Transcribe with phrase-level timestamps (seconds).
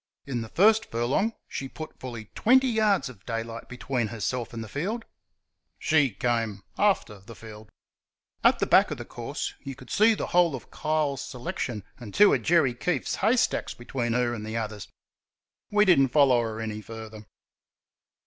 [0.25, 4.67] In the first furlong she put fully twenty yards of daylight between herself and the
[4.67, 5.05] field
[5.77, 7.69] she came after the field.
[8.43, 12.15] At the back of the course you could see the whole of Kyle's selection and
[12.15, 14.87] two of Jerry Keefe's hay stacks between her and the others.
[15.69, 17.25] We did n't follow her any further.